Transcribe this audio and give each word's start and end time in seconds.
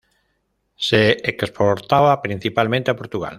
Se 0.87 1.01
exportaba 1.29 2.23
principalmente 2.23 2.89
a 2.89 2.95
Portugal. 2.95 3.29